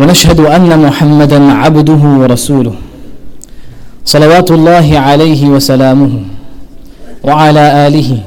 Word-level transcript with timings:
ونشهد 0.00 0.40
أن 0.40 0.78
محمدا 0.86 1.52
عبده 1.52 2.02
ورسوله. 2.20 2.74
صلوات 4.04 4.50
الله 4.50 4.98
عليه 4.98 5.42
وسلامه 5.48 6.12
وعلى 7.24 7.86
آله 7.86 8.18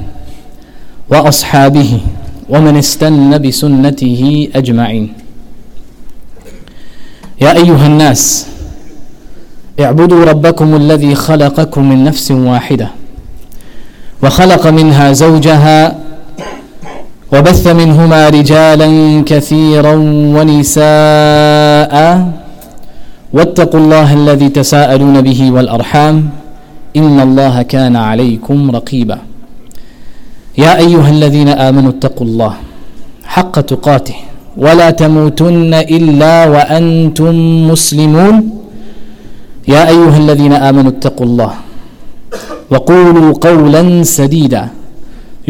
وأصحابه 1.10 1.92
ومن 2.50 2.78
استن 2.78 3.38
بسنته 3.38 4.50
أجمعين. 4.56 5.14
يا 7.42 7.56
أيها 7.56 7.88
الناس 7.88 8.48
اعبدوا 9.80 10.26
ربكم 10.26 10.76
الذي 10.76 11.16
خلقكم 11.16 11.90
من 11.90 12.04
نفس 12.04 12.32
واحدة 12.32 12.88
وخلق 14.24 14.68
منها 14.68 15.12
زوجها 15.12 15.96
وبث 17.34 17.64
منهما 17.82 18.22
رجالا 18.30 18.90
كثيرا 19.32 19.96
ونساء 20.36 21.94
واتقوا 23.34 23.80
الله 23.80 24.08
الذي 24.14 24.50
تساءلون 24.50 25.22
به 25.22 25.40
والأرحام 25.52 26.16
إن 27.00 27.20
الله 27.28 27.56
كان 27.62 27.96
عليكم 27.96 28.58
رقيبا. 28.78 29.18
يا 30.58 30.78
أيها 30.84 31.10
الذين 31.10 31.50
آمنوا 31.50 31.92
اتقوا 31.96 32.28
الله 32.28 32.54
حق 33.36 33.56
تقاته 33.72 34.18
ولا 34.58 34.90
تموتن 34.90 35.74
إلا 35.98 36.34
وأنتم 36.54 37.34
مسلمون. 37.72 38.36
يا 39.74 39.82
أيها 39.94 40.18
الذين 40.18 40.54
آمنوا 40.54 40.92
اتقوا 40.98 41.28
الله 41.30 41.54
وقولوا 42.72 43.30
قولا 43.48 44.04
سديدا. 44.04 44.64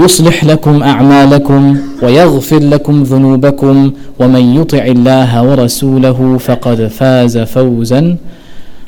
يصلح 0.04 0.44
لكم 0.44 0.84
أعمالكم 0.84 1.78
ويغفر 2.04 2.60
لكم 2.60 3.04
ذنوبكم 3.04 3.94
ومن 4.20 4.56
يطع 4.56 4.84
الله 4.86 5.44
ورسوله 5.44 6.38
فقد 6.38 6.88
فاز 6.88 7.38
فوزا 7.38 8.18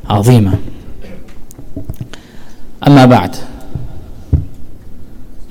عظيما 0.10 0.54
أما 2.88 3.06
بعد 3.06 3.36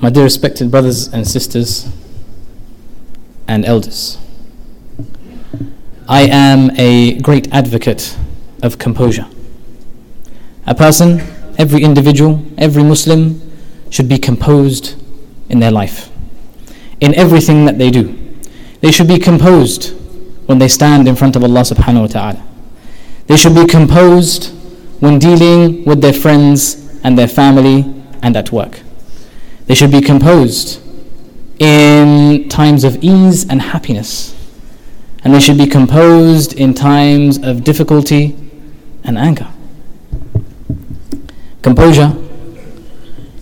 My 0.03 0.09
dear 0.09 0.25
respected 0.25 0.71
brothers 0.71 1.09
and 1.13 1.29
sisters 1.29 1.87
and 3.47 3.67
elders 3.67 4.17
I 6.09 6.23
am 6.23 6.71
a 6.79 7.19
great 7.21 7.53
advocate 7.53 8.17
of 8.63 8.79
composure 8.79 9.27
A 10.67 10.75
person, 10.75 11.21
every 11.59 11.83
individual, 11.83 12.41
every 12.57 12.83
Muslim 12.83 13.41
should 13.91 14.09
be 14.09 14.19
composed 14.19 14.95
in 15.51 15.59
their 15.59 15.71
life, 15.71 16.11
in 17.01 17.15
everything 17.15 17.67
that 17.67 17.79
they 17.79 17.91
do. 17.91 18.17
They 18.81 18.91
should 18.91 19.09
be 19.09 19.19
composed 19.19 19.91
when 20.47 20.59
they 20.59 20.69
stand 20.69 21.07
in 21.07 21.17
front 21.17 21.37
of 21.37 21.45
Allah 21.45 21.61
subhanahu 21.61 22.01
wa 22.01 22.07
ta'ala. 22.07 22.43
They 23.27 23.37
should 23.37 23.55
be 23.55 23.67
composed 23.67 24.53
when 25.01 25.19
dealing 25.19 25.85
with 25.85 26.01
their 26.01 26.13
friends 26.13 26.99
and 27.05 27.19
their 27.19 27.29
family 27.29 27.85
and 28.23 28.37
at 28.37 28.51
work. 28.53 28.81
They 29.67 29.75
should 29.75 29.91
be 29.91 30.01
composed 30.01 30.81
in 31.59 32.49
times 32.49 32.85
of 32.85 33.03
ease 33.03 33.49
and 33.49 33.61
happiness. 33.61 34.35
And 35.23 35.35
they 35.35 35.41
should 35.41 35.59
be 35.59 35.67
composed 35.67 36.55
in 36.55 36.75
times 36.75 37.39
of 37.39 37.63
difficulty 37.63 38.37
and 39.05 39.19
anger. 39.19 39.49
Composure 41.63 42.17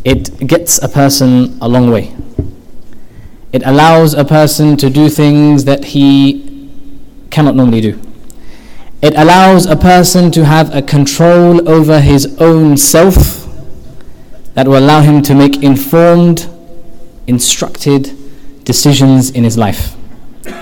it 0.05 0.47
gets 0.47 0.83
a 0.83 0.89
person 0.89 1.59
a 1.61 1.69
long 1.69 1.91
way. 1.91 2.15
It 3.53 3.63
allows 3.65 4.15
a 4.15 4.25
person 4.25 4.77
to 4.77 4.91
do 4.91 5.09
things 5.09 5.65
that 5.65 5.85
he 5.87 6.71
cannot 7.31 7.55
normally 7.57 7.81
do. 7.81 8.01
It 9.01 9.15
allows 9.17 9.67
a 9.67 9.77
person 9.77 10.31
to 10.33 10.45
have 10.45 10.75
a 10.75 10.83
control 10.83 11.69
over 11.69 12.01
his 12.01 12.37
own 12.41 12.77
self 12.77 13.47
that 14.55 14.67
will 14.67 14.79
allow 14.79 15.01
him 15.01 15.23
to 15.23 15.35
make 15.35 15.63
informed, 15.63 16.49
instructed 17.27 18.11
decisions 18.65 19.31
in 19.31 19.45
his 19.45 19.57
life. 19.57 19.95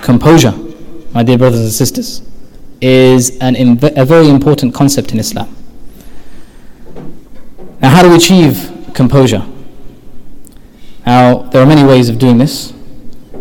Composure, 0.02 0.52
my 1.12 1.22
dear 1.22 1.38
brothers 1.38 1.60
and 1.60 1.72
sisters, 1.72 2.22
is 2.80 3.36
an, 3.38 3.56
a 3.82 4.04
very 4.04 4.28
important 4.28 4.74
concept 4.74 5.12
in 5.12 5.18
Islam. 5.18 5.54
Now, 7.80 7.88
how 7.90 8.02
do 8.02 8.10
we 8.10 8.16
achieve 8.16 8.75
composure. 8.96 9.46
Now, 11.06 11.42
there 11.50 11.62
are 11.62 11.66
many 11.66 11.84
ways 11.84 12.08
of 12.08 12.18
doing 12.18 12.38
this, 12.38 12.72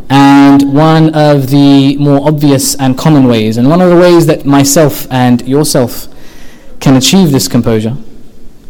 and 0.10 0.74
one 0.74 1.16
of 1.16 1.50
the 1.50 1.98
more 1.98 2.28
obvious 2.28 2.76
and 2.76 2.96
common 2.96 3.26
ways, 3.26 3.58
and 3.58 3.68
one 3.68 3.82
of 3.82 3.90
the 3.90 3.96
ways 3.96 4.28
that 4.28 4.46
myself 4.46 5.12
and 5.12 5.42
yourself 5.48 6.08
can 6.80 6.96
achieve 6.96 7.32
this 7.32 7.48
composure, 7.48 7.98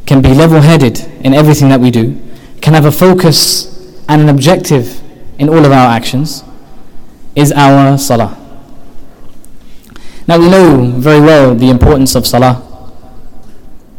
can 0.05 0.21
be 0.21 0.29
level 0.29 0.61
headed 0.61 0.99
in 1.25 1.33
everything 1.33 1.67
that 1.69 1.81
we 1.81 1.91
do, 1.91 2.17
can 2.61 2.73
have 2.73 2.85
a 2.85 2.91
focus 2.91 3.67
and 4.07 4.21
an 4.21 4.29
objective 4.29 5.01
in 5.39 5.49
all 5.49 5.65
of 5.65 5.71
our 5.71 5.89
actions, 5.89 6.43
is 7.35 7.51
our 7.51 7.97
salah. 7.97 8.37
Now, 10.27 10.39
we 10.39 10.49
know 10.49 10.91
very 10.91 11.19
well 11.19 11.53
the 11.53 11.69
importance 11.69 12.15
of 12.15 12.25
salah. 12.25 12.64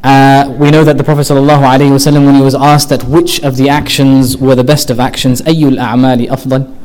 Uh, 0.05 0.55
we 0.57 0.71
know 0.71 0.83
that 0.83 0.97
the 0.97 1.03
Prophet 1.03 1.21
ﷺ, 1.21 2.25
when 2.25 2.35
he 2.35 2.41
was 2.41 2.55
asked 2.55 2.89
that 2.89 3.03
which 3.03 3.39
of 3.43 3.57
the 3.57 3.69
actions 3.69 4.35
were 4.35 4.55
the 4.55 4.63
best 4.63 4.89
of 4.89 4.99
actions, 4.99 5.41
أَيُّ 5.43 5.77
الْأَعْمَالِ 5.77 6.27
أَفْضَلِ 6.27 6.75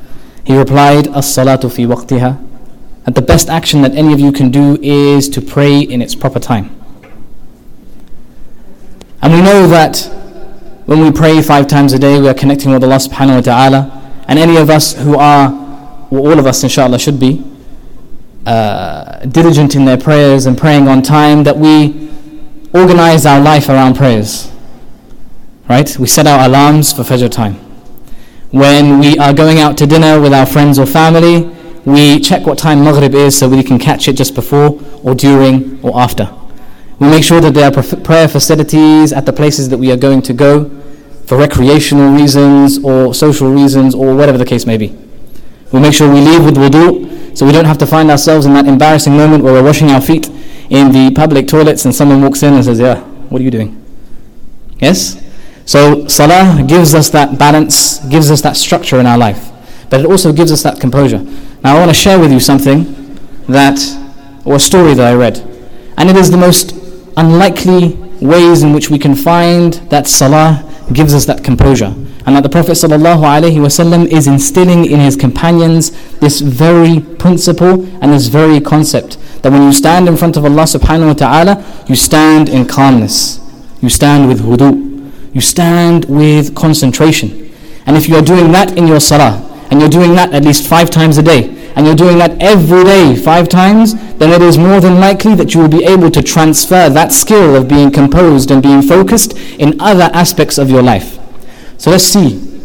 He 0.45 0.57
replied, 0.57 1.07
الصَّلَاةُ 1.07 1.61
فِي 1.61 1.87
وَقْتِهَا 1.87 3.05
That 3.07 3.15
the 3.15 3.23
best 3.23 3.49
action 3.49 3.81
that 3.83 3.95
any 3.95 4.13
of 4.13 4.21
you 4.21 4.33
can 4.33 4.51
do 4.51 4.79
is 4.83 5.31
to 5.31 5.41
pray 5.41 5.81
in 5.81 6.03
its 6.03 6.15
proper 6.15 6.39
time. 6.39 6.77
And 9.23 9.33
we 9.33 9.41
know 9.41 9.67
that 9.69 9.99
when 10.85 11.01
we 11.01 11.11
pray 11.11 11.41
five 11.41 11.67
times 11.67 11.95
a 11.95 11.99
day, 11.99 12.21
we 12.21 12.29
are 12.29 12.35
connecting 12.35 12.71
with 12.71 12.85
Allah 12.85 12.97
subhanahu 12.97 13.37
wa 13.37 13.41
ta'ala. 13.41 14.23
And 14.29 14.39
any 14.39 14.57
of 14.57 14.69
us 14.69 14.95
who 14.95 15.17
are, 15.17 15.51
well, 16.11 16.27
all 16.33 16.39
of 16.39 16.47
us 16.47 16.63
inshallah 16.63 16.99
should 16.99 17.19
be, 17.19 17.43
uh, 18.45 19.25
diligent 19.25 19.75
in 19.75 19.87
their 19.87 19.97
prayers 19.97 20.45
and 20.45 20.57
praying 20.57 20.87
on 20.87 21.01
time, 21.01 21.45
that 21.45 21.57
we 21.57 22.07
organize 22.74 23.26
our 23.26 23.40
life 23.40 23.70
around 23.70 23.96
prayers. 23.96 24.52
Right? 25.70 25.98
We 25.98 26.08
set 26.08 26.28
our 26.28 26.46
alarms 26.46 26.94
for 26.94 27.04
Fajr 27.04 27.30
time. 27.30 27.56
When 28.52 29.00
we 29.00 29.18
are 29.18 29.34
going 29.34 29.60
out 29.60 29.78
to 29.78 29.88
dinner 29.88 30.20
with 30.20 30.34
our 30.34 30.46
friends 30.46 30.78
or 30.78 30.86
family, 30.86 31.50
we 31.86 32.20
check 32.20 32.46
what 32.46 32.58
time 32.58 32.84
Maghrib 32.84 33.14
is 33.16 33.38
so 33.38 33.48
we 33.50 33.64
can 33.64 33.80
catch 33.80 34.08
it 34.08 34.14
just 34.14 34.36
before 34.36 34.80
or 35.04 35.16
during 35.16 35.80
or 35.84 36.00
after. 36.00 36.34
We 37.00 37.08
make 37.10 37.24
sure 37.24 37.42
that 37.42 37.54
there 37.54 37.72
are 37.72 38.04
prayer 38.04 38.28
facilities 38.28 39.12
at 39.12 39.26
the 39.26 39.34
places 39.34 39.70
that 39.70 39.78
we 39.78 39.92
are 39.92 39.98
going 39.98 40.22
to 40.24 40.34
go 40.34 40.70
for 41.26 41.38
recreational 41.38 42.12
reasons 42.14 42.84
or 42.84 43.14
social 43.14 43.50
reasons 43.50 43.96
or 43.96 44.16
whatever 44.16 44.38
the 44.38 44.46
case 44.46 44.66
may 44.66 44.78
be. 44.78 44.96
We 45.72 45.80
make 45.80 45.94
sure 45.94 46.12
we 46.12 46.20
leave 46.20 46.44
with 46.44 46.58
wudu 46.58 47.36
so 47.36 47.46
we 47.46 47.54
don't 47.54 47.66
have 47.66 47.78
to 47.80 47.88
find 47.88 48.12
ourselves 48.12 48.46
in 48.46 48.54
that 48.54 48.68
embarrassing 48.68 49.16
moment 49.16 49.44
where 49.44 49.54
we're 49.54 49.64
washing 49.64 49.90
our 49.90 50.02
feet 50.02 50.30
in 50.72 50.92
the 50.94 51.12
public 51.14 51.48
toilets 51.48 51.84
and 51.84 51.94
someone 51.94 52.22
walks 52.22 52.42
in 52.44 52.54
and 52.54 52.64
says, 52.64 52.80
Yeah, 52.80 53.02
what 53.30 53.42
are 53.42 53.44
you 53.44 53.52
doing? 53.52 53.78
Yes? 54.80 55.22
So, 55.66 56.08
salah 56.08 56.64
gives 56.66 56.96
us 56.96 57.10
that 57.10 57.38
balance, 57.38 58.00
gives 58.08 58.32
us 58.32 58.42
that 58.42 58.56
structure 58.58 59.00
in 59.00 59.06
our 59.06 59.18
life, 59.18 59.52
but 59.90 60.00
it 60.00 60.06
also 60.06 60.34
gives 60.34 60.52
us 60.52 60.64
that 60.64 60.80
composure. 60.80 61.20
Now, 61.64 61.76
I 61.76 61.80
want 61.80 61.92
to 61.92 61.94
share 61.94 62.20
with 62.20 62.32
you 62.32 62.40
something 62.40 63.20
that, 63.48 63.80
or 64.46 64.56
a 64.56 64.60
story 64.60 64.94
that 64.94 65.06
I 65.06 65.14
read, 65.14 65.40
and 65.98 66.10
it 66.10 66.16
is 66.16 66.32
the 66.32 66.38
most 66.38 66.72
unlikely 67.18 67.94
ways 68.22 68.64
in 68.64 68.74
which 68.74 68.90
we 68.90 68.98
can 68.98 69.14
find 69.14 69.74
that 69.92 70.08
salah 70.08 70.68
gives 70.94 71.14
us 71.14 71.26
that 71.26 71.44
composure. 71.44 71.94
And 72.26 72.36
that 72.36 72.44
the 72.44 72.50
Prophet 72.50 72.74
ﷺ 72.74 74.08
is 74.08 74.28
instilling 74.28 74.86
in 74.86 75.00
his 75.00 75.16
companions 75.16 75.92
this 76.20 76.42
very 76.42 77.00
principle 77.00 77.86
and 78.02 78.14
this 78.14 78.28
very 78.28 78.60
concept 78.60 79.18
that 79.42 79.52
when 79.52 79.64
you 79.64 79.74
stand 79.74 80.08
in 80.08 80.16
front 80.16 80.38
of 80.38 80.46
Allah 80.46 80.64
subhanahu 80.64 81.08
wa 81.08 81.14
ta'ala, 81.14 81.86
you 81.88 81.96
stand 81.96 82.50
in 82.50 82.66
calmness. 82.66 83.40
You 83.82 83.90
stand 83.90 84.28
with 84.28 84.42
hudu. 84.42 85.12
You 85.34 85.42
stand 85.42 86.06
with 86.06 86.54
concentration. 86.54 87.52
And 87.86 87.98
if 87.98 88.08
you 88.08 88.16
are 88.16 88.22
doing 88.22 88.52
that 88.52 88.78
in 88.78 88.88
your 88.88 89.00
salah, 89.00 89.48
and 89.72 89.80
you're 89.80 89.90
doing 89.90 90.14
that 90.14 90.34
at 90.34 90.44
least 90.44 90.68
five 90.68 90.90
times 90.90 91.18
a 91.18 91.24
day, 91.24 91.58
and 91.76 91.86
you're 91.86 91.96
doing 91.96 92.18
that 92.20 92.40
every 92.42 92.84
day 92.84 93.16
five 93.16 93.50
times, 93.50 93.96
then 94.18 94.30
it 94.30 94.42
is 94.42 94.58
more 94.58 94.80
than 94.80 95.00
likely 95.00 95.34
that 95.36 95.54
you 95.54 95.62
will 95.62 95.70
be 95.70 95.86
able 95.86 96.12
to 96.12 96.22
transfer 96.22 96.90
that 96.90 97.12
skill 97.12 97.56
of 97.56 97.68
being 97.68 97.90
composed 97.90 98.52
and 98.52 98.62
being 98.62 98.82
focused 98.82 99.38
in 99.58 99.80
other 99.80 100.10
aspects 100.14 100.58
of 100.58 100.70
your 100.70 100.84
life. 100.84 101.18
So 101.81 101.91
let's 101.91 102.05
see. 102.05 102.57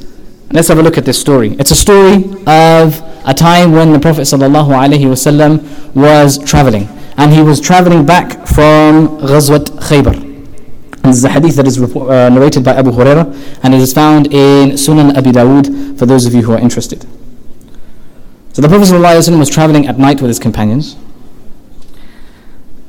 Let's 0.52 0.68
have 0.68 0.80
a 0.80 0.84
look 0.84 0.98
at 0.98 1.06
this 1.06 1.20
story. 1.20 1.56
It's 1.60 1.72
a 1.72 1.76
story 1.76 2.26
of 2.46 3.02
a 3.26 3.34
time 3.34 3.72
when 3.72 3.94
the 3.94 4.00
Prophet 4.00 4.22
ﷺ 4.22 5.96
was 5.96 6.38
traveling. 6.44 6.88
And 7.18 7.32
he 7.34 7.42
was 7.42 7.62
traveling 7.62 8.06
back 8.06 8.48
from 8.48 9.20
Ghazwat 9.20 9.66
Khaybar. 9.88 10.16
And 11.04 11.06
this 11.06 11.18
is 11.18 11.24
a 11.26 11.30
hadith 11.30 11.56
that 11.56 11.68
is 11.68 11.80
uh, 11.82 12.30
narrated 12.30 12.64
by 12.64 12.76
Abu 12.76 12.92
Huraira 12.92 13.26
and 13.64 13.74
it 13.74 13.82
is 13.82 13.92
found 13.94 14.28
in 14.28 14.72
Sunan 14.72 15.18
Abi 15.18 15.32
Dawud 15.32 15.98
for 15.98 16.06
those 16.06 16.26
of 16.26 16.34
you 16.34 16.44
who 16.44 16.52
are 16.52 16.60
interested. 16.60 17.06
So 18.54 18.62
the 18.62 18.68
Prophet 18.68 18.86
ﷺ 18.88 19.40
was 19.40 19.50
traveling 19.50 19.88
at 19.88 19.98
night 19.98 20.22
with 20.22 20.30
his 20.30 20.40
companions. 20.40 20.96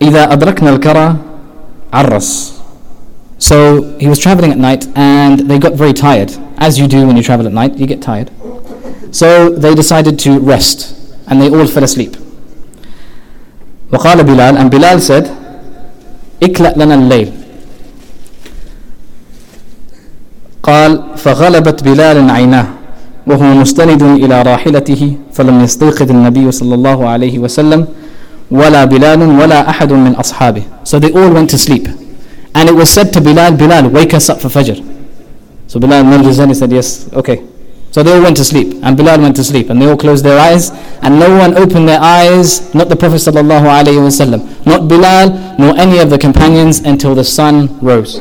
إذا 0.02 0.32
أدركنا 0.32 0.70
الكرى 0.76 1.16
عرس 1.92 2.55
So 3.38 3.98
he 3.98 4.06
was 4.06 4.18
traveling 4.18 4.52
at 4.52 4.58
night 4.58 4.86
and 4.96 5.40
they 5.50 5.58
got 5.58 5.74
very 5.74 5.92
tired. 5.92 6.30
As 6.58 6.78
you 6.78 6.86
do 6.86 7.06
when 7.06 7.16
you 7.16 7.22
travel 7.22 7.46
at 7.46 7.52
night, 7.52 7.76
you 7.76 7.86
get 7.86 8.00
tired. 8.00 8.30
So 9.10 9.50
they 9.50 9.74
decided 9.74 10.18
to 10.20 10.38
rest 10.38 10.94
and 11.26 11.40
they 11.40 11.50
all 11.50 11.66
fell 11.66 11.84
asleep. 11.84 12.16
وقال 13.92 14.24
بلال 14.24 14.56
and 14.56 14.70
Bilal 14.70 15.00
said 15.00 15.28
اكلأ 16.42 16.74
لنا 16.76 16.94
الليل 16.94 17.32
قال 20.62 21.02
فغلبت 21.16 21.82
بلال 21.82 22.30
عيناه 22.30 22.66
وهو 23.26 23.54
مستند 23.54 24.02
إلى 24.02 24.42
راحلته 24.42 25.16
فلم 25.32 25.60
يستيقظ 25.64 26.10
النبي 26.10 26.52
صلى 26.52 26.74
الله 26.74 27.08
عليه 27.08 27.38
وسلم 27.38 27.86
ولا 28.50 28.84
بلال 28.84 29.22
ولا 29.40 29.70
أحد 29.70 29.92
من 29.92 30.14
أصحابه 30.14 30.62
So 30.84 30.98
they 30.98 31.12
all 31.12 31.30
went 31.30 31.50
to 31.50 31.58
sleep. 31.58 31.88
And 32.54 32.68
it 32.68 32.72
was 32.72 32.90
said 32.90 33.12
to 33.14 33.20
Bilal, 33.20 33.56
Bilal, 33.56 33.88
wake 33.88 34.14
us 34.14 34.28
up 34.28 34.40
for 34.40 34.48
Fajr. 34.48 34.76
So 35.66 35.80
Bilal 35.80 36.04
nodded 36.04 36.26
his 36.26 36.36
head 36.36 36.48
and 36.48 36.56
said, 36.56 36.70
yes, 36.72 37.12
okay. 37.12 37.46
So 37.92 38.02
they 38.02 38.12
all 38.12 38.22
went 38.22 38.38
to 38.38 38.44
sleep, 38.44 38.80
and 38.82 38.96
Bilal 38.96 39.20
went 39.20 39.36
to 39.36 39.44
sleep, 39.44 39.68
and 39.68 39.80
they 39.80 39.86
all 39.86 39.98
closed 39.98 40.24
their 40.24 40.38
eyes, 40.38 40.70
and 41.02 41.18
no 41.20 41.36
one 41.36 41.56
opened 41.58 41.88
their 41.88 42.00
eyes, 42.00 42.74
not 42.74 42.88
the 42.88 42.96
Prophet 42.96 43.16
sallallahu 43.16 43.68
alaihi 43.68 44.00
wasallam, 44.00 44.40
not 44.66 44.88
Bilal, 44.88 45.28
nor 45.58 45.76
any 45.78 45.98
of 45.98 46.08
the 46.08 46.16
companions, 46.16 46.80
until 46.80 47.14
the 47.14 47.24
sun 47.24 47.78
rose. 47.80 48.20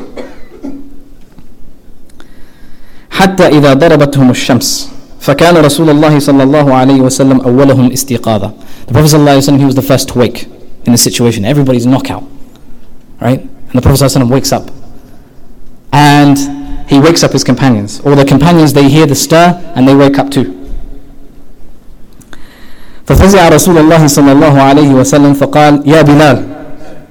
حتى 3.12 3.46
إذا 3.46 3.74
ضربتهم 3.74 4.30
الشمس 4.30 4.88
فكان 5.20 5.56
رسول 5.56 5.90
الله 5.90 6.18
صلى 6.18 6.42
الله 6.42 6.74
عليه 6.74 7.00
وسلم 7.00 7.40
أولهم 7.40 7.92
استيقاظا 7.92 8.52
The 8.88 8.92
Prophet 8.92 9.06
صلى 9.08 9.20
الله 9.20 9.30
عليه 9.30 9.38
وسلم 9.38 9.60
he 9.60 9.64
was 9.64 9.74
the 9.74 9.82
first 9.82 10.08
to 10.08 10.18
wake 10.18 10.48
in 10.86 10.92
this 10.92 11.02
situation 11.02 11.44
everybody's 11.44 11.86
knockout 11.86 12.24
right 12.24 12.35
and 13.66 13.74
the 13.74 13.82
Prophet 13.82 13.98
صلى 13.98 14.06
الله 14.06 14.16
عليه 14.16 14.18
وسلم 14.18 14.30
wakes 14.30 14.52
up 14.52 14.70
and 15.92 16.38
he 16.88 16.98
wakes 17.00 17.22
up 17.22 17.32
his 17.32 17.44
companions 17.44 18.00
all 18.00 18.14
the 18.16 18.24
companions 18.24 18.72
they 18.72 18.88
hear 18.88 19.06
the 19.06 19.14
stir 19.14 19.60
and 19.74 19.86
they 19.88 19.94
wake 19.94 20.18
up 20.18 20.30
too 20.30 20.62
ففزع 23.06 23.48
رسول 23.48 23.78
الله 23.78 24.06
صلى 24.06 24.32
الله 24.32 24.62
عليه 24.62 24.88
وسلم 24.94 25.34
فقال 25.34 25.82
يا 25.86 26.02
بلال 26.02 26.44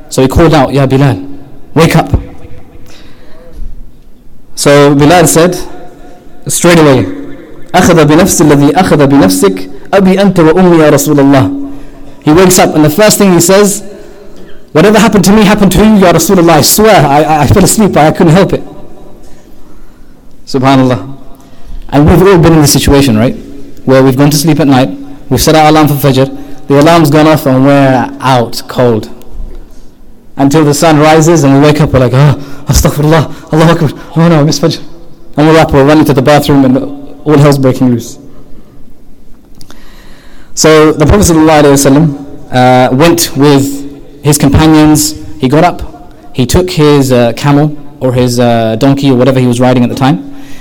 so 0.10 0.22
he 0.22 0.28
called 0.28 0.54
out 0.54 0.70
يا 0.72 0.86
بلال 0.86 1.18
wake 1.76 1.96
up 1.96 2.10
so 4.56 4.96
Bilal 4.96 5.28
said 5.28 5.56
straight 6.48 6.80
away 6.80 7.06
أخذ 7.76 8.06
بنفس 8.06 8.42
الذي 8.42 8.76
أخذ 8.80 9.08
بنفسك 9.08 9.70
أبي 9.94 10.22
أنت 10.22 10.40
وأمي 10.40 10.78
يا 10.78 10.90
رسول 10.90 11.20
الله 11.20 11.52
he 12.26 12.32
wakes 12.32 12.60
up 12.60 12.76
and 12.76 12.86
the 12.86 12.90
first 12.90 13.18
thing 13.18 13.34
he 13.34 13.40
says 13.40 13.84
whatever 14.77 14.99
happened 14.99 15.25
to 15.25 15.33
me 15.33 15.43
happened 15.45 15.73
to 15.73 15.79
you 15.79 15.97
Ya 16.05 16.13
Rasulullah. 16.13 16.59
I 16.59 16.61
swear 16.61 16.97
I, 17.07 17.43
I 17.43 17.47
fell 17.47 17.65
asleep 17.65 17.97
I 17.97 18.13
couldn't 18.13 18.33
help 18.33 18.53
it. 18.53 18.63
Subhanallah. 20.45 21.01
And 21.89 22.07
we've 22.07 22.23
all 22.23 22.39
been 22.39 22.55
in 22.55 22.61
this 22.61 22.73
situation 22.73 23.17
right? 23.17 23.35
Where 23.85 24.03
we've 24.03 24.17
gone 24.17 24.31
to 24.31 24.37
sleep 24.37 24.61
at 24.61 24.67
night 24.67 24.91
we've 25.31 25.41
set 25.41 25.55
our 25.55 25.69
alarm 25.71 25.89
for 25.89 25.95
Fajr 25.95 26.67
the 26.69 26.81
alarm's 26.81 27.11
gone 27.11 27.27
off 27.27 27.47
and 27.47 27.65
we're 27.65 28.19
out 28.21 28.63
cold. 28.69 29.09
Until 30.37 30.65
the 30.65 30.75
sun 30.75 30.99
rises 30.99 31.45
and 31.45 31.55
we 31.55 31.61
wake 31.61 31.81
up 31.81 31.93
we're 31.93 32.01
like 32.01 32.13
oh 32.15 32.35
astaghfirullah 32.69 33.53
Allah 33.53 33.73
Akbar. 33.73 33.91
Oh 34.17 34.29
no 34.29 34.41
I 34.41 34.45
missed 34.45 34.63
Fajr. 34.63 34.97
And 35.39 35.47
we're 35.49 35.59
up, 35.59 35.73
we're 35.73 35.85
running 35.87 36.07
to 36.07 36.15
the 36.15 36.23
bathroom, 36.23 36.65
and 36.65 36.79
all 37.27 37.37
hell's 37.37 37.59
breaking 37.59 37.91
loose. 37.91 38.19
So 40.55 40.93
the 40.93 41.05
Prophet 41.05 41.25
ﷺ, 41.25 42.51
uh, 42.51 42.97
went 42.97 43.37
with 43.37 43.86
his 44.27 44.39
companions. 44.39 45.13
He 45.41 45.49
got 45.49 45.65
up, 45.65 45.79
he 46.35 46.47
took 46.47 46.71
his 46.71 47.13
uh, 47.13 47.33
camel 47.35 47.67
or 48.01 48.13
his 48.13 48.41
uh, 48.41 48.77
donkey 48.77 49.11
or 49.11 49.17
whatever 49.17 49.39
he 49.39 49.47
was 49.47 49.61
riding 49.61 49.83
at 49.83 49.89
the 49.89 49.95
time, 49.95 50.19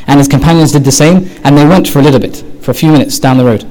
and 0.08 0.20
his 0.20 0.28
companions 0.28 0.72
did 0.72 0.84
the 0.84 0.92
same, 0.92 1.18
and 1.44 1.58
they 1.58 1.66
went 1.66 1.88
for 1.88 2.00
a 2.00 2.02
little 2.02 2.20
bit, 2.20 2.38
for 2.62 2.72
a 2.72 2.74
few 2.74 2.92
minutes 2.92 3.18
down 3.20 3.38
the 3.38 3.46
road. 3.46 3.66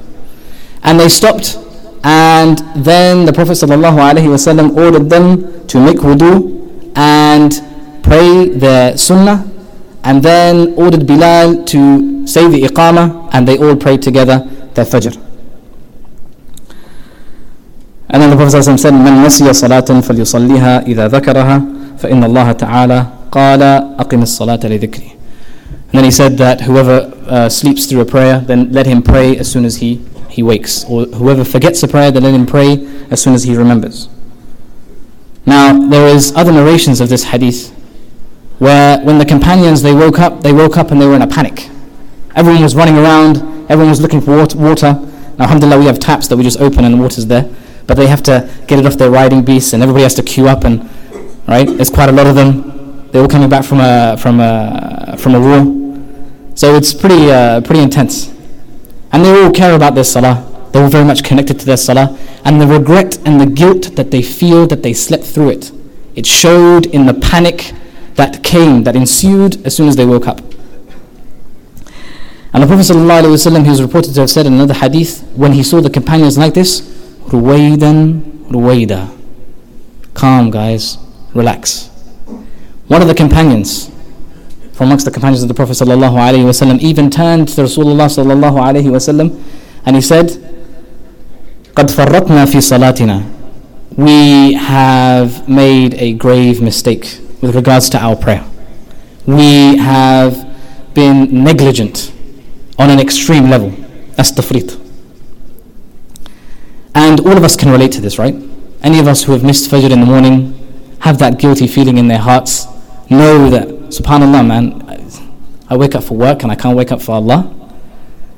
And 0.83 0.99
they 0.99 1.09
stopped, 1.09 1.59
and 2.03 2.59
then 2.77 3.25
the 3.25 3.33
Prophet 3.33 3.53
ﷺ 3.53 4.77
ordered 4.77 5.09
them 5.09 5.67
to 5.69 5.81
make 5.81 5.99
wudu 5.99 6.93
and 6.97 7.51
pray 8.03 8.49
their 8.51 8.97
sunnah 8.99 9.51
and 10.05 10.23
then 10.23 10.75
ordered 10.75 11.07
Bilal 11.07 11.65
to 11.65 12.27
say 12.27 12.47
the 12.47 12.61
Iqamah 12.69 13.31
and 13.33 13.49
they 13.49 13.57
all 13.57 13.75
prayed 13.75 14.03
together 14.03 14.41
their 14.75 14.85
Fajr. 14.85 15.24
And 18.14 18.22
then 18.22 18.32
the 18.32 18.36
Prophet 18.36 18.58
ﷺ 18.58 18.80
said, 18.80 18.94
من 18.94 19.24
نسي 19.24 19.54
صلاة 19.54 20.02
فليصليها 20.02 20.88
إذا 20.88 21.08
ذكرها 21.08 21.62
فإن 21.98 22.24
الله 22.24 22.52
تعالى 22.52 23.06
قال 23.32 23.62
أقم 24.00 24.22
الصلاة 24.22 24.60
لذكري. 24.64 25.12
And 25.92 25.98
then 25.98 26.04
he 26.04 26.12
said 26.12 26.38
that 26.38 26.62
whoever 26.62 27.12
uh, 27.28 27.50
sleeps 27.50 27.86
through 27.86 28.02
a 28.02 28.06
prayer, 28.06 28.40
then 28.40 28.72
let 28.72 28.86
him 28.86 29.02
pray 29.02 29.38
as 29.38 29.52
soon 29.52 29.66
as 29.66 29.78
he, 29.78 30.06
he 30.30 30.44
wakes. 30.44 30.86
Or 30.86 31.06
whoever 31.06 31.44
forgets 31.44 31.82
a 31.84 31.88
prayer, 31.88 32.12
then 32.12 32.24
let 32.24 32.34
him 32.34 32.46
pray 32.46 32.88
as 33.10 33.22
soon 33.22 33.34
as 33.34 33.44
he 33.44 33.56
remembers. 33.56 34.08
Now, 35.46 35.90
there 35.90 36.08
is 36.08 36.32
other 36.36 36.52
narrations 36.52 37.02
of 37.02 37.10
this 37.10 37.24
hadith 37.26 37.70
where 38.60 39.00
when 39.04 39.18
the 39.18 39.26
companions 39.26 39.82
they 39.82 39.94
woke 39.94 40.20
up, 40.20 40.42
they 40.42 40.54
woke 40.54 40.78
up 40.78 40.92
and 40.92 41.02
they 41.02 41.08
were 41.08 41.16
in 41.16 41.22
a 41.24 41.28
panic. 41.28 41.70
Everyone 42.36 42.62
was 42.62 42.76
running 42.76 42.98
around, 42.98 43.38
everyone 43.70 43.90
was 43.90 44.02
looking 44.02 44.22
for 44.22 44.36
water. 44.56 44.94
Now, 45.38 45.46
alhamdulillah, 45.46 45.80
we 45.80 45.86
have 45.86 45.98
taps 45.98 46.28
that 46.28 46.38
we 46.38 46.44
just 46.44 46.60
open 46.60 46.86
and 46.86 46.94
the 46.94 46.98
water's 46.98 47.26
there. 47.26 47.50
But 47.87 47.97
they 47.97 48.07
have 48.07 48.23
to 48.25 48.51
get 48.67 48.79
it 48.79 48.87
off 48.87 48.95
their 48.95 49.11
riding 49.11 49.45
beasts 49.45 49.73
and 49.73 49.83
everybody 49.83 50.05
has 50.05 50.15
to 50.15 50.23
queue 50.23 50.49
up 50.49 50.65
and, 50.65 50.89
right? 51.47 51.67
There's 51.67 51.91
quite 51.91 52.09
a 52.09 52.13
lot 52.13 52.27
of 52.27 52.35
them. 52.35 53.11
They're 53.11 53.23
all 53.23 53.29
coming 53.29 53.49
back 53.49 53.65
from 53.65 53.81
a, 53.81 54.17
from 54.19 54.41
a, 54.41 55.17
from 55.19 55.35
a 55.35 55.41
war. 55.41 55.85
So 56.55 56.75
it's 56.75 56.95
pretty, 56.95 57.31
uh, 57.31 57.61
pretty 57.61 57.83
intense. 57.83 58.33
And 59.13 59.25
they 59.25 59.45
all 59.45 59.51
care 59.51 59.75
about 59.75 59.95
their 59.95 60.05
salah. 60.05 60.51
They're 60.73 60.83
all 60.83 60.89
very 60.91 61.05
much 61.05 61.23
connected 61.23 61.61
to 61.61 61.67
their 61.67 61.77
salah. 61.77 62.19
And 62.45 62.61
the 62.61 62.67
regret 62.67 63.19
and 63.25 63.41
the 63.41 63.47
guilt 63.47 63.95
that 63.97 64.11
they 64.11 64.23
feel 64.23 64.67
that 64.69 64.83
they 64.83 64.93
slept 64.93 65.25
through 65.25 65.51
it. 65.51 65.73
It 66.15 66.27
showed 66.27 66.87
in 66.87 67.07
the 67.07 67.15
panic 67.15 67.73
that 68.15 68.43
came, 68.43 68.85
that 68.85 68.97
ensued 68.97 69.65
as 69.67 69.77
soon 69.77 69.89
as 69.89 69.97
they 69.97 70.07
woke 70.07 70.27
up. 70.27 70.41
And 72.53 72.63
the 72.63 72.69
Prophet 72.69 72.83
ﷺ, 72.83 73.65
he 73.65 73.71
was 73.71 73.83
reported 73.83 74.15
to 74.15 74.21
have 74.21 74.31
said 74.31 74.47
in 74.47 74.53
another 74.53 74.75
hadith, 74.75 75.23
when 75.35 75.53
he 75.53 75.65
saw 75.65 75.81
the 75.81 75.91
companions 75.91 76.39
like 76.39 76.55
this, 76.55 76.83
Ruwaydan, 77.28 78.22
Ruwayda. 78.50 79.16
Calm, 80.14 80.50
guys, 80.52 80.98
relax. 81.34 81.88
One 82.88 83.02
of 83.02 83.08
the 83.08 83.14
companions, 83.16 83.90
from 84.74 84.88
amongst 84.88 85.06
the 85.06 85.12
companions 85.12 85.44
of 85.44 85.48
the 85.48 85.54
Prophet 85.54 85.74
ﷺ, 85.74 86.80
even 86.80 87.10
turned 87.10 87.48
to 87.50 87.62
Rasulullah 87.62 88.10
ﷺ 88.10 89.44
and 89.86 89.96
he 89.96 90.02
said, 90.02 90.28
قد 91.76 91.90
فرطنا 91.92 92.46
في 92.46 92.62
صلاتنا. 92.62 93.24
We 93.96 94.54
have 94.54 95.48
made 95.48 95.94
a 95.96 96.14
grave 96.14 96.62
mistake 96.62 97.20
with 97.42 97.56
regards 97.56 97.90
to 97.92 98.00
our 98.00 98.16
prayer. 98.16 98.46
We 99.26 99.78
have 99.78 100.48
been 100.94 101.44
negligent 101.44 102.12
on 102.78 102.90
an 102.90 103.00
extreme 103.00 103.50
level. 103.50 103.70
That's 104.16 104.32
tafrit. 104.32 104.80
And 106.95 107.21
all 107.21 107.37
of 107.37 107.45
us 107.45 107.57
can 107.57 107.71
relate 107.71 107.93
to 107.93 108.01
this, 108.01 108.19
right? 108.19 108.35
Any 108.83 108.99
of 108.99 109.09
us 109.09 109.25
who 109.25 109.33
have 109.33 109.43
missed 109.43 109.71
Fajr 109.71 109.91
in 109.91 110.01
the 110.01 110.07
morning 110.07 110.55
have 111.01 111.19
that 111.19 111.39
guilty 111.39 111.67
feeling 111.67 111.99
in 111.99 112.09
their 112.09 112.19
hearts. 112.19 112.67
Know 113.11 113.51
that, 113.51 113.69
subhanAllah, 113.69 114.47
man, 114.47 114.85
I 115.69 115.77
wake 115.77 115.95
up 115.95 116.05
for 116.05 116.17
work 116.17 116.43
and 116.43 116.53
I 116.53 116.55
can't 116.55 116.77
wake 116.77 116.93
up 116.93 117.01
for 117.01 117.13
Allah. 117.13 117.53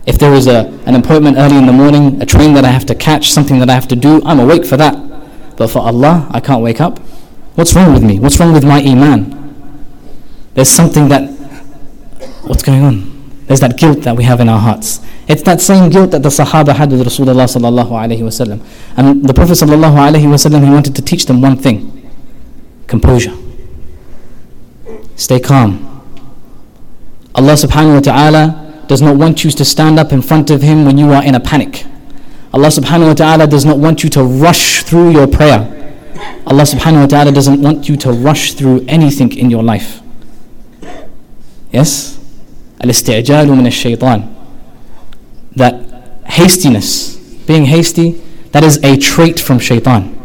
If 0.07 0.19
there 0.19 0.33
is 0.33 0.47
a, 0.47 0.67
an 0.87 0.95
appointment 0.95 1.37
early 1.37 1.57
in 1.57 1.67
the 1.67 1.73
morning, 1.73 2.23
a 2.23 2.27
train 2.27 2.55
that 2.55 2.65
I 2.65 2.69
have 2.69 2.87
to 2.87 2.95
catch, 2.95 3.31
something 3.31 3.59
that 3.59 3.69
I 3.69 3.75
have 3.75 3.89
to 3.89 3.97
do, 3.97 4.23
I'm 4.25 4.39
awake 4.39 4.65
for 4.65 4.77
that. 4.77 5.57
But 5.57 5.69
for 5.69 5.81
Allah, 5.81 6.29
I 6.31 6.41
can't 6.41 6.63
wake 6.63 6.81
up. 6.81 6.99
What's 7.57 7.75
wrong 7.75 7.93
with 7.93 8.05
me? 8.05 8.21
What's 8.21 8.39
wrong 8.39 8.53
with 8.53 8.65
my 8.65 8.81
iman? 8.81 9.33
There's 10.55 10.69
something 10.69 11.09
that, 11.09 11.29
what's 12.45 12.63
going 12.63 12.83
on? 12.83 13.16
There's 13.47 13.61
that 13.61 13.77
guilt 13.79 14.03
that 14.03 14.17
we 14.17 14.25
have 14.25 14.41
in 14.41 14.49
our 14.49 14.59
hearts. 14.59 15.01
It's 15.29 15.43
that 15.43 15.61
same 15.61 15.89
guilt 15.91 16.11
that 16.11 16.23
the 16.23 16.29
Sahaba 16.29 16.75
had 16.75 16.91
with 16.91 17.01
Rasulullah 17.01 17.47
sallallahu 17.47 17.91
alaihi 17.91 18.21
wasallam. 18.21 18.61
And 18.97 19.25
the 19.25 19.35
Prophet 19.35 19.53
sallallahu 19.53 19.95
alaihi 19.95 20.25
wasallam, 20.25 20.65
he 20.65 20.71
wanted 20.71 20.97
to 20.97 21.03
teach 21.03 21.27
them 21.27 21.41
one 21.41 21.57
thing: 21.57 22.11
composure. 22.87 23.35
Stay 25.15 25.41
calm. 25.41 25.83
Allah 27.35 27.53
subhanahu 27.53 27.95
wa 27.95 28.01
ta'ala 28.01 28.85
does 28.89 29.03
not 29.03 29.17
want 29.17 29.45
you 29.45 29.51
to 29.51 29.65
stand 29.65 29.99
up 29.99 30.13
in 30.13 30.23
front 30.23 30.51
of 30.51 30.63
Him 30.63 30.85
when 30.85 30.99
you 30.99 31.13
are 31.13 31.23
in 31.23 31.35
a 31.35 31.41
panic. 31.41 31.85
Allah 32.53 32.69
subhanahu 32.69 33.09
wa 33.09 33.15
ta'ala 33.15 33.47
does 33.47 33.65
not 33.65 33.79
want 33.79 34.03
you 34.03 34.11
to 34.11 34.23
rush 34.23 34.83
through 34.83 35.11
your 35.11 35.27
prayer. 35.27 35.73
Allah 36.47 36.63
subhanahu 36.63 37.03
wa 37.03 37.07
ta'ala 37.07 37.33
doesn't 37.33 37.61
want 37.61 37.89
you 37.89 37.97
to 37.99 38.13
rush 38.13 38.55
through 38.55 38.85
anything 38.89 39.37
in 39.37 39.51
your 39.51 39.63
life. 39.63 40.01
Yes? 41.71 42.16
Al-isti'jalu 42.86 43.56
min 43.56 43.70
shaitan 43.72 44.36
That 45.56 45.76
hastiness, 46.26 47.18
being 47.46 47.66
hasty, 47.66 48.22
that 48.52 48.64
is 48.64 48.78
a 48.84 48.98
trait 48.98 49.40
from 49.40 49.60
shaitan. 49.60 50.18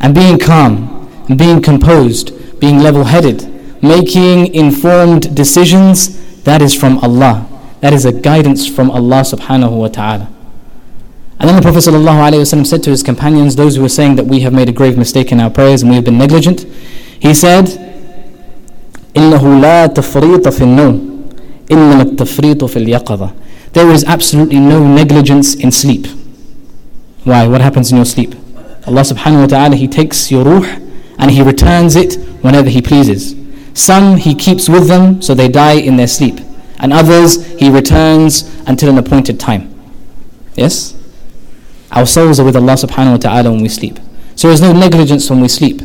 And 0.00 0.14
being 0.14 0.38
calm, 0.38 1.08
and 1.28 1.38
being 1.38 1.62
composed, 1.62 2.32
being 2.60 2.78
level-headed, 2.78 3.82
making 3.82 4.54
informed 4.54 5.34
decisions, 5.34 6.42
that 6.42 6.62
is 6.62 6.74
from 6.74 6.98
Allah. 6.98 7.48
That 7.80 7.92
is 7.92 8.04
a 8.04 8.12
guidance 8.12 8.66
from 8.66 8.90
Allah 8.90 9.22
subhanahu 9.22 9.76
wa 9.76 9.88
ta'ala. 9.88 10.28
And 11.38 11.48
then 11.48 11.56
the 11.56 11.62
Prophet 11.62 11.78
ﷺ 11.78 12.66
said 12.66 12.82
to 12.84 12.90
his 12.90 13.02
companions, 13.02 13.56
those 13.56 13.74
who 13.74 13.82
were 13.82 13.88
saying 13.88 14.14
that 14.16 14.26
we 14.26 14.40
have 14.40 14.52
made 14.52 14.68
a 14.68 14.72
grave 14.72 14.96
mistake 14.96 15.32
in 15.32 15.40
our 15.40 15.50
prayers 15.50 15.82
and 15.82 15.90
we 15.90 15.96
have 15.96 16.04
been 16.04 16.18
negligent, 16.18 16.60
he 17.18 17.34
said, 17.34 17.64
إِنَّهُ 19.14 19.40
لَا 19.40 19.88
تَفْرِيطَ 19.88 20.42
فِي 20.42 20.64
النَّوْمِ 20.64 21.15
إِنَّمَا 21.68 22.02
التَّفْرِيطُ 22.16 22.58
فِي 22.64 22.84
الْيَقَظَةِ 22.86 23.32
There 23.72 23.90
is 23.90 24.04
absolutely 24.04 24.60
no 24.60 24.86
negligence 24.86 25.54
in 25.54 25.70
sleep. 25.70 26.06
Why? 27.24 27.46
What 27.46 27.60
happens 27.60 27.90
in 27.90 27.96
your 27.96 28.04
sleep? 28.06 28.34
Allah 28.86 29.02
subhanahu 29.02 29.42
wa 29.42 29.46
ta'ala, 29.46 29.76
He 29.76 29.86
takes 29.86 30.30
your 30.30 30.44
ruh 30.44 30.66
and 31.18 31.30
He 31.30 31.42
returns 31.42 31.94
it 31.96 32.14
whenever 32.42 32.68
He 32.68 32.82
pleases. 32.82 33.34
Some 33.74 34.16
He 34.16 34.34
keeps 34.34 34.68
with 34.68 34.88
them 34.88 35.22
so 35.22 35.34
they 35.34 35.48
die 35.48 35.74
in 35.80 35.96
their 35.96 36.08
sleep. 36.08 36.40
And 36.78 36.92
others 36.92 37.46
He 37.58 37.70
returns 37.70 38.42
until 38.66 38.90
an 38.90 38.98
appointed 38.98 39.38
time. 39.38 39.72
Yes? 40.56 40.94
Our 41.92 42.06
souls 42.06 42.40
are 42.40 42.44
with 42.44 42.56
Allah 42.56 42.74
subhanahu 42.74 43.12
wa 43.12 43.16
ta'ala 43.18 43.50
when 43.52 43.62
we 43.62 43.68
sleep. 43.68 43.98
So 44.34 44.48
there 44.48 44.54
is 44.54 44.60
no 44.60 44.72
negligence 44.72 45.30
when 45.30 45.40
we 45.40 45.48
sleep. 45.48 45.80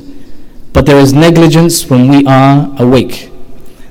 But 0.74 0.86
there 0.86 0.98
is 0.98 1.14
negligence 1.14 1.90
when 1.90 2.08
we 2.08 2.26
are 2.26 2.74
awake. 2.80 3.30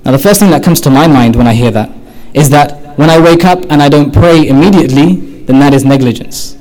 Now 0.04 0.12
the 0.12 0.20
first 0.20 0.40
thing 0.40 0.50
that 0.52 0.64
comes 0.64 0.82
to 0.82 0.90
my 0.90 1.08
mind 1.08 1.36
when 1.36 1.48
I 1.48 1.54
hear 1.54 1.72
that 1.72 1.92
is 2.34 2.50
that 2.50 2.98
when 2.98 3.10
I 3.10 3.20
wake 3.20 3.46
up 3.46 3.66
and 3.70 3.82
I 3.82 3.90
don't 3.90 4.12
pray 4.12 4.48
immediately, 4.48 5.44
then 5.46 5.60
that 5.60 5.74
is 5.74 5.86
negligence. 5.86 6.58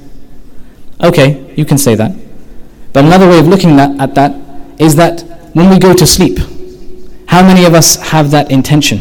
Okay, 1.02 1.52
you 1.56 1.64
can 1.64 1.78
say 1.78 1.94
that. 1.94 2.12
But 2.92 3.04
another 3.04 3.28
way 3.28 3.38
of 3.38 3.46
looking 3.46 3.78
at, 3.78 3.98
at 4.00 4.14
that 4.14 4.34
is 4.80 4.96
that 4.96 5.22
when 5.54 5.70
we 5.70 5.78
go 5.78 5.94
to 5.94 6.06
sleep, 6.06 6.38
how 7.26 7.42
many 7.42 7.64
of 7.64 7.74
us 7.74 7.96
have 8.10 8.30
that 8.32 8.50
intention 8.50 9.00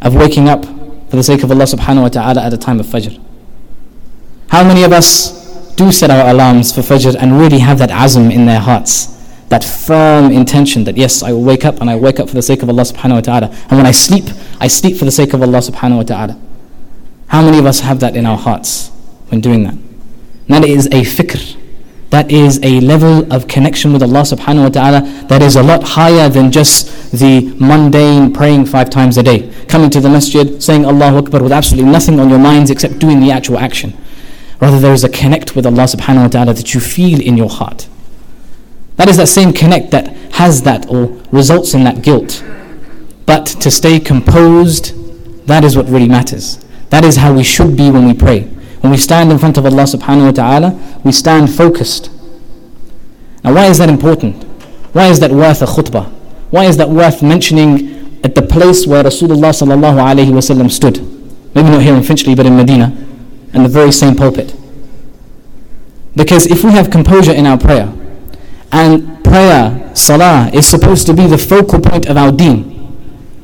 of 0.00 0.14
waking 0.14 0.48
up 0.48 0.64
for 0.64 1.16
the 1.16 1.22
sake 1.22 1.42
of 1.42 1.50
Allah 1.50 1.64
subhanahu 1.64 2.02
wa 2.02 2.08
ta'ala 2.08 2.42
at 2.42 2.52
a 2.52 2.58
time 2.58 2.80
of 2.80 2.86
Fajr? 2.86 3.20
How 4.48 4.64
many 4.64 4.82
of 4.82 4.92
us 4.92 5.74
do 5.76 5.90
set 5.92 6.10
our 6.10 6.28
alarms 6.28 6.72
for 6.72 6.80
Fajr 6.82 7.16
and 7.18 7.38
really 7.38 7.60
have 7.60 7.78
that 7.78 7.90
azm 7.90 8.32
in 8.32 8.46
their 8.46 8.60
hearts? 8.60 9.21
That 9.52 9.64
firm 9.64 10.32
intention 10.32 10.84
that 10.84 10.96
yes, 10.96 11.22
I 11.22 11.30
will 11.30 11.42
wake 11.42 11.66
up 11.66 11.82
and 11.82 11.90
I 11.90 11.94
wake 11.94 12.18
up 12.18 12.26
for 12.26 12.34
the 12.34 12.40
sake 12.40 12.62
of 12.62 12.70
Allah 12.70 12.84
subhanahu 12.84 13.16
wa 13.16 13.20
ta'ala. 13.20 13.46
And 13.68 13.72
when 13.72 13.84
I 13.84 13.90
sleep, 13.90 14.24
I 14.58 14.66
sleep 14.66 14.96
for 14.96 15.04
the 15.04 15.10
sake 15.10 15.34
of 15.34 15.42
Allah 15.42 15.58
subhanahu 15.58 15.98
wa 15.98 16.02
ta'ala. 16.04 16.40
How 17.26 17.42
many 17.42 17.58
of 17.58 17.66
us 17.66 17.80
have 17.80 18.00
that 18.00 18.16
in 18.16 18.24
our 18.24 18.38
hearts 18.38 18.88
when 19.28 19.42
doing 19.42 19.64
that? 19.64 19.74
And 19.74 20.48
that 20.48 20.64
is 20.64 20.86
a 20.86 21.02
fikr. 21.02 21.58
That 22.08 22.32
is 22.32 22.60
a 22.62 22.80
level 22.80 23.30
of 23.30 23.46
connection 23.46 23.92
with 23.92 24.02
Allah 24.02 24.22
subhanahu 24.22 24.62
wa 24.62 24.68
ta'ala 24.70 25.00
that 25.28 25.42
is 25.42 25.56
a 25.56 25.62
lot 25.62 25.82
higher 25.82 26.30
than 26.30 26.50
just 26.50 27.12
the 27.12 27.54
mundane 27.60 28.32
praying 28.32 28.64
five 28.64 28.88
times 28.88 29.18
a 29.18 29.22
day. 29.22 29.52
Coming 29.68 29.90
to 29.90 30.00
the 30.00 30.08
masjid, 30.08 30.62
saying 30.62 30.86
Allahu 30.86 31.26
Akbar 31.26 31.42
with 31.42 31.52
absolutely 31.52 31.92
nothing 31.92 32.18
on 32.20 32.30
your 32.30 32.38
minds 32.38 32.70
except 32.70 32.98
doing 32.98 33.20
the 33.20 33.30
actual 33.30 33.58
action. 33.58 33.92
Rather, 34.62 34.80
there 34.80 34.94
is 34.94 35.04
a 35.04 35.10
connect 35.10 35.54
with 35.54 35.66
Allah 35.66 35.84
subhanahu 35.84 36.22
wa 36.22 36.28
ta'ala 36.28 36.54
that 36.54 36.72
you 36.72 36.80
feel 36.80 37.20
in 37.20 37.36
your 37.36 37.50
heart. 37.50 37.86
That 39.02 39.08
is 39.08 39.16
that 39.16 39.26
same 39.26 39.52
connect 39.52 39.90
that 39.90 40.14
has 40.34 40.62
that 40.62 40.88
or 40.88 41.06
results 41.32 41.74
in 41.74 41.82
that 41.82 42.02
guilt. 42.02 42.44
But 43.26 43.46
to 43.46 43.68
stay 43.68 43.98
composed, 43.98 44.94
that 45.48 45.64
is 45.64 45.76
what 45.76 45.88
really 45.88 46.06
matters. 46.06 46.64
That 46.90 47.04
is 47.04 47.16
how 47.16 47.34
we 47.34 47.42
should 47.42 47.76
be 47.76 47.90
when 47.90 48.06
we 48.06 48.14
pray. 48.14 48.42
When 48.80 48.92
we 48.92 48.96
stand 48.96 49.32
in 49.32 49.40
front 49.40 49.58
of 49.58 49.66
Allah 49.66 49.82
subhanahu 49.90 50.26
wa 50.26 50.30
ta'ala, 50.30 51.00
we 51.02 51.10
stand 51.10 51.52
focused. 51.52 52.12
Now, 53.42 53.52
why 53.54 53.66
is 53.66 53.78
that 53.78 53.88
important? 53.88 54.44
Why 54.94 55.08
is 55.08 55.18
that 55.18 55.32
worth 55.32 55.62
a 55.62 55.66
khutbah? 55.66 56.08
Why 56.50 56.66
is 56.66 56.76
that 56.76 56.88
worth 56.88 57.24
mentioning 57.24 58.20
at 58.22 58.36
the 58.36 58.42
place 58.42 58.86
where 58.86 59.02
Rasulullah 59.02 59.50
sallallahu 59.50 59.98
alayhi 59.98 60.30
wasallam 60.30 60.70
stood? 60.70 61.00
Maybe 61.56 61.70
not 61.70 61.82
here 61.82 61.96
in 61.96 62.04
Finchley, 62.04 62.36
but 62.36 62.46
in 62.46 62.56
Medina 62.56 62.96
and 63.52 63.64
the 63.64 63.68
very 63.68 63.90
same 63.90 64.14
pulpit. 64.14 64.54
Because 66.14 66.46
if 66.46 66.62
we 66.62 66.70
have 66.70 66.88
composure 66.88 67.32
in 67.32 67.46
our 67.46 67.58
prayer, 67.58 67.92
and 68.72 69.22
prayer, 69.22 69.94
salah, 69.94 70.50
is 70.52 70.66
supposed 70.66 71.06
to 71.06 71.14
be 71.14 71.26
the 71.26 71.38
focal 71.38 71.78
point 71.80 72.06
of 72.06 72.16
our 72.16 72.32
deen, 72.32 72.72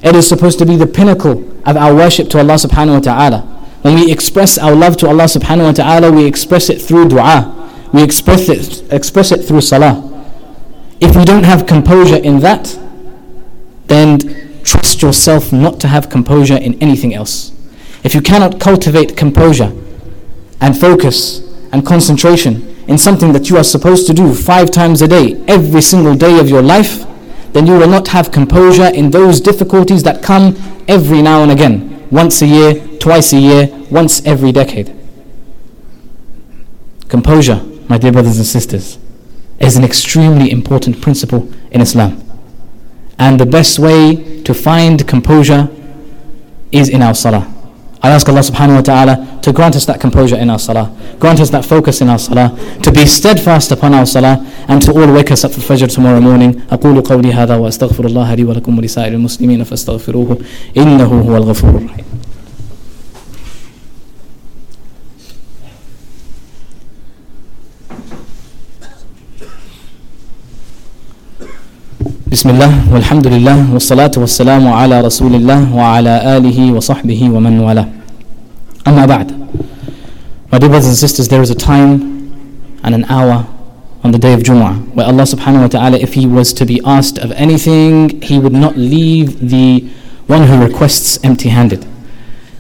it 0.03 0.17
is 0.17 0.27
supposed 0.27 0.59
to 0.59 0.67
be 0.67 0.77
the 0.77 0.87
pinnacle 0.87 1.45
of 1.69 1.77
our 1.77 1.95
worship 1.95 2.29
to 2.31 2.39
Allah 2.39 2.55
subhanahu 2.55 2.95
wa 2.95 3.01
ta'ala. 3.01 3.41
When 3.83 3.95
we 3.95 4.11
express 4.11 4.59
our 4.59 4.75
love 4.75 4.97
to 4.99 5.09
Allah 5.09 5.25
subhanahu 5.25 5.65
wa 5.67 5.73
ta'ala, 5.73 6.11
we 6.11 6.25
express 6.25 6.71
it 6.71 6.81
through 6.81 7.09
dua. 7.09 7.55
We 7.93 8.03
express 8.03 8.49
it, 8.49 8.93
express 8.93 9.33
it 9.33 9.45
through 9.45 9.61
salah. 9.61 10.05
If 11.01 11.17
we 11.17 11.25
don't 11.25 11.45
have 11.45 11.67
composure 11.67 12.17
in 12.17 12.41
that, 12.41 12.79
then 13.87 14.19
trust 14.63 15.03
yourself 15.03 15.53
not 15.53 15.81
to 15.81 15.89
have 15.89 16.09
composure 16.09 16.57
in 16.57 16.75
anything 16.83 17.15
else. 17.15 17.53
If 18.05 18.15
you 18.15 18.21
cannot 18.21 18.61
cultivate 18.61 19.17
composure 19.17 19.73
and 20.61 20.79
focus 20.79 21.41
and 21.73 21.85
concentration 21.85 22.78
in 22.89 22.97
something 22.97 23.33
that 23.35 23.51
you 23.51 23.57
are 23.57 23.65
supposed 23.65 24.07
to 24.07 24.15
do 24.15 24.35
five 24.35 24.71
times 24.71 25.03
a 25.03 25.09
day, 25.09 25.43
every 25.47 25.83
single 25.83 26.15
day 26.15 26.39
of 26.39 26.49
your 26.49 26.63
life, 26.63 27.05
then 27.53 27.67
you 27.67 27.75
will 27.75 27.89
not 27.89 28.09
have 28.09 28.33
composure 28.33 28.87
in 28.87 29.11
those 29.11 29.41
difficulties 29.41 30.03
that 30.03 30.23
come 30.23 30.57
every 30.89 31.21
now 31.21 31.43
and 31.43 31.53
again, 31.53 32.09
once 32.11 32.41
a 32.41 32.47
year, 32.47 32.75
twice 32.99 33.33
a 33.35 33.39
year, 33.39 33.69
once 33.91 34.25
every 34.25 34.53
decade. 34.53 34.95
Composure, 37.09 37.63
my 37.89 37.99
dear 37.99 38.13
brothers 38.13 38.39
and 38.39 38.47
sisters, 38.47 38.99
is 39.59 39.77
an 39.77 39.85
extremely 39.85 40.51
important 40.51 41.01
principle 41.01 41.53
in 41.71 41.81
Islam. 41.81 42.23
And 43.19 43.39
the 43.39 43.47
best 43.47 43.79
way 43.79 44.43
to 44.43 44.55
find 44.55 45.07
composure 45.07 45.69
is 46.73 46.89
in 46.89 47.03
our 47.03 47.15
salah. 47.15 47.58
I 48.08 48.10
ask 48.10 48.28
Allah 48.28 48.42
subhanahu 48.42 48.76
wa 48.76 48.82
ta'ala 48.82 49.40
to 49.44 49.54
grant 49.54 49.78
us 49.78 49.86
that 49.86 50.02
composure 50.02 50.36
in 50.36 50.50
our 50.50 50.60
salah, 50.60 50.92
grant 51.20 51.40
us 51.40 51.50
that 51.52 51.64
focus 51.64 52.02
in 52.02 52.10
our 52.10 52.20
salah, 52.20 52.52
to 52.84 52.92
be 52.92 53.06
steadfast 53.06 53.72
upon 53.72 53.94
our 53.94 54.06
salah, 54.06 54.44
and 54.68 54.82
to 54.82 54.92
all 54.92 55.08
wake 55.14 55.32
us 55.32 55.46
up 55.46 55.52
for 55.52 55.62
Fajr 55.62 55.88
tomorrow 55.88 56.20
morning. 56.20 56.62
أقول 56.72 57.02
قولي 57.02 57.34
هذا 57.34 57.56
وأستغفر 57.56 58.06
الله 58.06 58.34
لي 58.34 58.44
ولكم 58.44 58.78
ولسائر 58.78 59.14
المسلمين 59.14 59.64
فاستغفروه 59.64 60.38
إنه 60.78 61.22
هو 61.28 61.38
الغفور 61.38 61.70
الرحيم. 61.70 62.06
بسم 72.34 72.50
الله 72.50 72.94
والحمد 72.94 73.28
لله 73.28 73.74
والصلاة 73.74 74.12
والسلام 74.18 74.68
على 74.68 75.02
رسول 75.02 75.36
الله 75.36 75.76
وعلى 75.76 76.38
آله 76.38 76.74
وصحبه 76.74 77.30
ومن 77.30 77.60
والاه 77.60 77.97
Amma 78.89 79.07
ba'd. 79.07 79.31
My 80.51 80.59
dear 80.59 80.71
brothers 80.71 80.87
and 80.87 80.97
sisters, 80.97 81.29
there 81.29 81.43
is 81.43 81.51
a 81.51 81.55
time 81.55 82.81
and 82.83 82.95
an 82.95 83.05
hour 83.05 83.47
on 84.03 84.13
the 84.13 84.19
day 84.19 84.33
of 84.33 84.41
Jumu'ah 84.41 84.95
where 84.95 85.05
Allah 85.05 85.25
subhanahu 85.25 85.61
wa 85.61 85.67
ta'ala, 85.67 85.99
if 85.99 86.15
He 86.15 86.27
was 86.27 86.55
to 86.55 86.65
be 86.65 86.81
asked 86.87 87.19
of 87.19 87.31
anything, 87.33 88.23
He 88.23 88.39
would 88.39 88.55
not 88.55 88.79
leave 88.79 89.51
the 89.51 89.81
one 90.27 90.45
who 90.45 90.65
requests 90.65 91.23
empty 91.23 91.51
handed. 91.51 91.87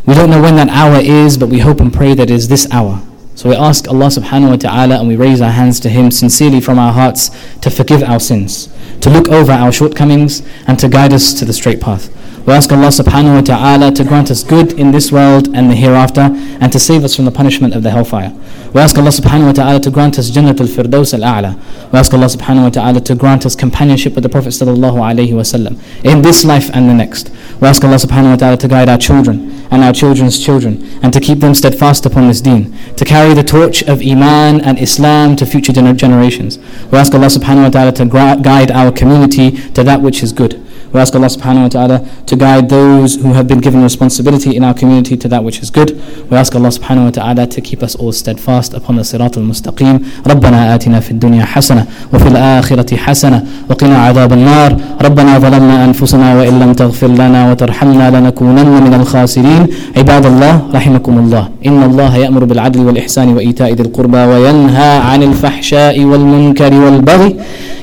We 0.05 0.13
don't 0.13 0.29
know 0.29 0.43
when 0.43 0.57
that 0.57 0.69
hour 0.69 1.01
is, 1.01 1.39
but 1.39 1.49
we 1.49 1.61
hope 1.61 1.81
and 1.81 1.91
pray 1.91 2.13
that 2.13 2.25
it 2.25 2.35
is 2.35 2.49
this 2.49 2.71
hour. 2.71 3.01
So 3.35 3.49
we 3.49 3.57
ask 3.57 3.89
Allah 3.89 4.09
subhanahu 4.09 4.51
wa 4.51 4.57
ta'ala 4.57 4.99
and 4.99 5.09
we 5.09 5.17
raise 5.17 5.41
our 5.41 5.53
hands 5.53 5.81
to 5.81 5.89
Him 5.89 6.11
sincerely 6.11 6.61
from 6.61 6.79
our 6.79 6.93
hearts 6.93 7.31
to 7.63 7.71
forgive 7.71 8.03
our 8.03 8.21
sins, 8.21 8.69
to 9.01 9.09
look 9.09 9.31
over 9.31 9.51
our 9.51 9.73
shortcomings, 9.73 10.43
and 10.67 10.79
to 10.79 10.91
guide 10.91 11.15
us 11.15 11.33
to 11.39 11.47
the 11.47 11.55
straight 11.55 11.81
path. 11.81 12.13
We 12.49 12.55
ask 12.55 12.73
Allah 12.73 12.89
subhanahu 12.89 13.35
wa 13.35 13.41
ta'ala 13.43 13.93
to 13.93 14.05
grant 14.05 14.31
us 14.31 14.43
good 14.43 14.73
in 14.73 14.91
this 14.91 15.13
world 15.13 15.55
and 15.55 15.71
the 15.71 15.75
hereafter 15.75 16.31
and 16.33 16.73
to 16.73 16.79
save 16.79 17.05
us 17.05 17.15
from 17.15 17.27
the 17.27 17.31
punishment 17.31 17.75
of 17.75 17.83
the 17.83 17.91
hellfire. 17.91 18.33
We 18.73 18.81
ask 18.81 18.97
Allah 18.97 19.11
subhanahu 19.11 19.49
wa 19.49 19.53
ta'ala 19.53 19.81
to 19.81 19.91
grant 19.91 20.19
us 20.19 20.31
Jannat 20.31 20.59
al-Firdaus 20.59 21.13
al-A'la. 21.13 21.57
We 21.93 21.99
ask 21.99 22.15
Allah 22.15 22.25
subhanahu 22.25 22.63
wa 22.63 22.71
ta'ala 22.71 23.03
to 23.03 23.15
grant 23.15 23.45
us 23.45 23.55
companionship 23.55 24.15
with 24.15 24.23
the 24.23 24.31
Prophet 24.31 24.55
sallallahu 24.55 24.97
alayhi 24.97 25.35
wa 25.35 25.43
sallam 25.43 25.77
in 26.03 26.23
this 26.23 26.43
life 26.43 26.71
and 26.73 26.89
the 26.89 26.95
next. 26.95 27.29
We 27.61 27.69
ask 27.69 27.85
Allah 27.85 27.97
subhanahu 27.97 28.31
wa 28.31 28.37
ta'ala 28.37 28.57
to 28.57 28.69
guide 28.69 28.89
our 28.89 28.97
children 28.97 29.51
and 29.71 29.85
our 29.85 29.93
children's 29.93 30.43
children 30.43 30.89
and 31.03 31.13
to 31.13 31.21
keep 31.21 31.41
them 31.41 31.55
steadfast 31.55 32.07
upon 32.07 32.29
this 32.29 32.41
deen, 32.41 32.75
to 32.97 33.05
carry 33.05 33.35
the 33.35 33.45
torch 33.45 33.83
of 33.83 34.01
Iman 34.01 34.63
and 34.63 34.79
Islam 34.79 35.37
to 35.37 35.45
future 35.45 35.75
gener- 35.75 35.95
generations. 35.95 36.57
We 36.91 36.97
ask 36.97 37.13
Allah 37.13 37.27
subhanahu 37.27 37.65
wa 37.65 37.69
ta'ala 37.69 37.93
to 37.93 38.07
guide 38.07 38.71
our 38.71 38.91
community 38.91 39.51
to 39.73 39.85
that 39.85 40.01
which 40.01 40.23
is 40.23 40.33
good. 40.33 40.65
We 40.93 41.01
ask 41.01 41.15
Allah 41.15 41.27
subhanahu 41.27 41.63
wa 41.65 41.69
ta'ala 41.69 42.25
to 42.27 42.37
guide 42.45 42.69
those 42.69 43.11
who 43.23 43.31
have 43.39 43.47
been 43.53 43.61
given 43.67 43.81
responsibility 43.83 44.51
in 44.57 44.63
our 44.69 44.75
community 44.81 45.15
to 45.23 45.27
that 45.33 45.43
which 45.47 45.59
is 45.65 45.69
good. 45.79 45.91
We 46.31 46.37
ask 46.43 46.51
Allah 46.55 46.73
subhanahu 46.79 47.07
wa 47.09 47.15
ta'ala 47.19 47.45
to 47.55 47.61
keep 47.61 47.83
us 47.83 47.95
all 48.01 48.13
steadfast 48.13 48.71
upon 48.79 48.97
the 48.97 49.05
sirat 49.11 49.35
al-mustaqim. 49.41 49.95
ربنا 50.27 50.75
آتنا 50.75 51.01
في 51.01 51.11
الدنيا 51.11 51.45
حسنة 51.45 51.87
وفي 52.13 52.29
الآخرة 52.29 52.97
حسنة 52.97 53.39
وقنا 53.71 53.99
عذاب 54.07 54.33
النار. 54.33 54.71
ربنا 55.03 55.39
ظلمنا 55.39 55.85
أنفسنا 55.85 56.29
وإن 56.39 56.55
لم 56.63 56.73
تغفر 56.73 57.11
لنا 57.23 57.51
وترحمنا 57.51 58.07
لنكونن 58.11 58.83
من 58.87 58.95
الخاسرين. 58.95 59.63
عباد 59.97 60.25
الله 60.27 60.63
رحمكم 60.75 61.19
الله. 61.19 61.49
إن 61.67 61.83
الله 61.83 62.17
يأمر 62.17 62.45
بالعدل 62.45 62.81
والإحسان 62.87 63.29
وإيتاء 63.37 63.73
ذي 63.73 63.83
القربى 63.83 64.23
وينهى 64.31 64.93
عن 64.99 65.21
الفحشاء 65.23 65.97
والمنكر 66.05 66.73
والبغي. 66.85 67.37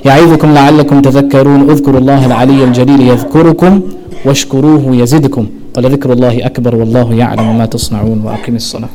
يعظكم 0.05 0.49
لعلكم 0.53 1.01
تذكرون. 1.01 1.69
اذكروا 1.69 1.99
الله 1.99 2.25
العلي 2.25 2.63
الجليل 2.63 3.01
يذكركم. 3.01 3.81
واشكروه 4.25 4.95
يزدكم. 4.95 5.47
ولذكر 5.77 6.13
الله 6.13 6.45
أكبر 6.45 6.75
والله 6.75 7.13
يعلم 7.13 7.57
ما 7.57 7.65
تصنعون 7.65 8.21
وأقم 8.21 8.55
الصلاة. 8.55 8.89